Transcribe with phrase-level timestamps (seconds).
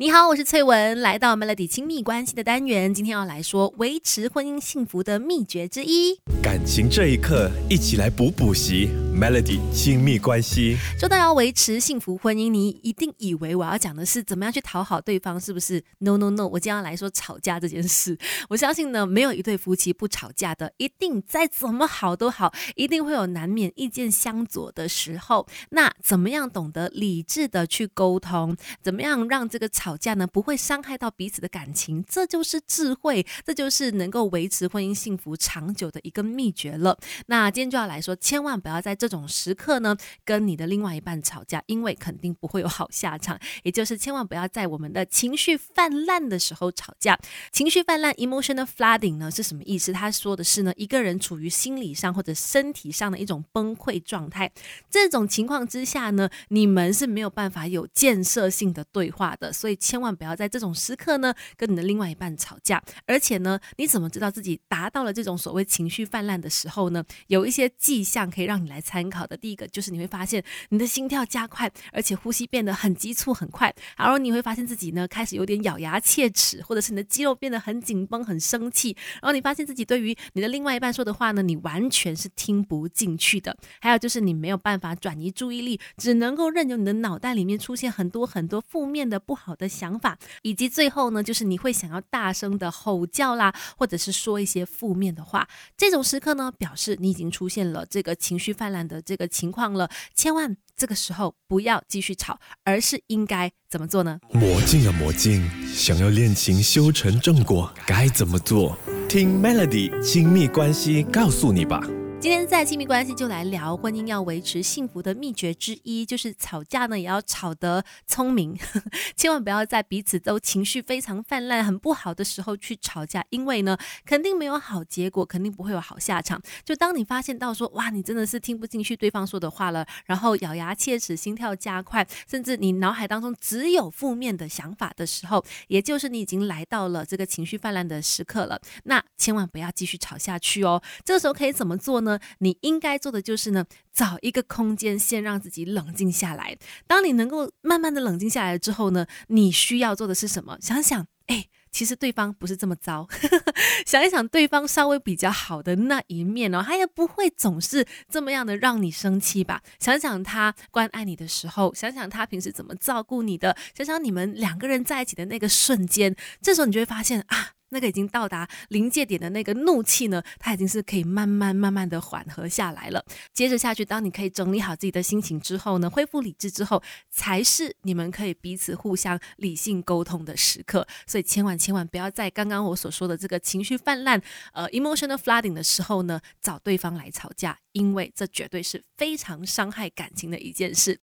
[0.00, 6.20] 你好，我是翠文，来到 Melody 亲密关系的单元，今天要来说维持婚姻幸福的秘诀之一。
[6.40, 10.76] 感情这一刻，一起来补补习 Melody 亲密关系。
[10.96, 18.16] 说到要维持幸福婚姻，你一定以为我要讲的是怎么样去讨好对方，是不是？No No No，我今天要来说吵架这件事。
[18.48, 25.48] 我相信呢，没有一对夫妻不吵架的，一定再怎么好都好，一定会有难免意见相左的时候。
[25.70, 28.56] 那怎么样懂得理智的去沟通？
[28.80, 32.04] 怎么样让这个吵架呢不会伤害到彼此的感情？
[32.08, 36.96] 这就是智慧，这就是能够维持婚姻幸福长久的一个秘诀了。
[37.26, 43.38] 那今天就要来说，千万不要在这这种时刻呢跟你的另外一半吵架，因为肯定不会有好下场。
[43.62, 47.18] 也就是千万不要在我们的情绪泛滥的时候吵架。
[47.50, 49.94] 情绪泛滥 （emotional flooding） 呢是什么意思？
[49.94, 54.52] 他说的是呢一个人处于心理上或者身体上的一种崩溃状态。
[54.90, 59.50] 这种情况之下呢，你们是没有办法有建设性的对话的。
[59.50, 62.82] 所以千万不要在这种时刻呢跟你的另外一半吵架。
[63.06, 67.02] 而且呢，你怎么知道自己达到了这种所谓情绪泛滥的时候呢？
[67.28, 69.36] 有一些迹象可以让你来猜参考的。
[69.36, 73.72] 第一个就是你会发现你的心跳加快，而且呼吸变得很急促很快。
[73.96, 78.96] 然后你会发现自己呢开始有点咬牙切齿，或者是你的肌肉变得很紧绷、很生气。
[79.22, 83.56] 然后你发现自己对于你的另外一半说的话呢，你完全是听不进去的。
[83.80, 95.46] 还有就是你没有办法转移注意力，只能够任由你的脑袋里面出现很多很多负面的不好的想法，以及最后呢，就是你会想要大声的吼叫啦，或者是说一些负面的话。
[95.76, 99.88] 这种时刻呢，表示你已经出现了这个情绪泛滥的这个情况了。
[100.14, 104.20] 千万这个时候不要继续吵，而是应该怎么做呢？
[104.32, 108.76] 魔镜啊魔镜，想要恋情修成正果，该怎么做？
[109.08, 111.82] 听 Melody 亲密关系告诉你吧。
[112.20, 118.58] 今天在亲密关系就来聊婚姻要维持幸福的秘诀之一，就是吵架呢也要吵得聪明，
[119.14, 126.42] 千万不要在彼此都情绪非常泛滥、很不好的时候去吵架，因为呢肯定没有好结果，肯定不会有好下场。
[126.64, 138.60] 就当你发现到说哇，你真的是听不进去对方说的话了，然后咬牙切齿、心跳加快，甚至你脑海当中只有负面的想法的时候，也就是你已经来到了这个情绪泛滥的时刻了。
[138.84, 140.82] 那千万不要继续吵下去哦。
[141.04, 142.07] 这个时候可以怎么做呢？
[142.08, 146.56] 呢，你应该做的就是呢，找一个空间，先让自己冷静下来。
[146.86, 150.56] 当你能够慢慢的冷静下来之后呢，你需要做的是什么？
[150.60, 153.06] 想想，哎，其实对方不是这么糟，
[153.86, 159.62] 想一想对方稍微比较好的那一面哦，他也不会总是这么样的让你生气吧？
[159.78, 167.57] 想想他关爱你的时候，想想他平时怎么照顾你的，想想你们两个人在一起的那个瞬间，这时候你就会发现啊。
[167.70, 173.04] 那个已经到达临界点的那个怒气呢，它已经是可以慢慢慢慢的缓和下来了。
[173.32, 180.86] 接着下去，当你可以整理好自己的心情之后呢，恢复理智之后，才是你们可以彼此互相理性沟通的时刻。
[181.06, 190.96] 所以千万千万不要在刚刚我所说的这个情绪泛滥，呃，emotional flooding 的时候呢，找对方来吵架，因为这绝对是非常伤害感情的一件事。